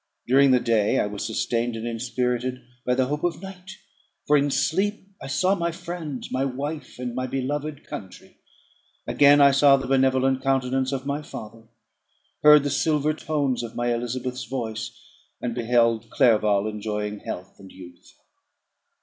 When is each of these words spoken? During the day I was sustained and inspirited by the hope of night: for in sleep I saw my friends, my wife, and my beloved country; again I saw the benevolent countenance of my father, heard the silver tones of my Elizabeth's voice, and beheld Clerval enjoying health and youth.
During 0.27 0.49
the 0.49 0.59
day 0.59 0.97
I 0.99 1.05
was 1.05 1.23
sustained 1.27 1.75
and 1.75 1.85
inspirited 1.85 2.59
by 2.87 2.95
the 2.95 3.05
hope 3.05 3.23
of 3.23 3.39
night: 3.39 3.69
for 4.25 4.35
in 4.35 4.49
sleep 4.49 5.11
I 5.21 5.27
saw 5.27 5.53
my 5.53 5.71
friends, 5.71 6.31
my 6.31 6.43
wife, 6.43 6.97
and 6.97 7.13
my 7.13 7.27
beloved 7.27 7.85
country; 7.85 8.37
again 9.05 9.39
I 9.39 9.51
saw 9.51 9.77
the 9.77 9.85
benevolent 9.85 10.41
countenance 10.41 10.91
of 10.91 11.05
my 11.05 11.21
father, 11.21 11.67
heard 12.41 12.63
the 12.63 12.71
silver 12.71 13.13
tones 13.13 13.61
of 13.61 13.75
my 13.75 13.93
Elizabeth's 13.93 14.45
voice, 14.45 14.89
and 15.39 15.53
beheld 15.53 16.09
Clerval 16.09 16.67
enjoying 16.67 17.19
health 17.19 17.59
and 17.59 17.71
youth. 17.71 18.13